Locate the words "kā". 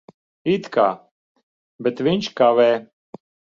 0.77-0.85